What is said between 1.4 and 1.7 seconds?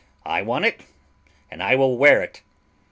and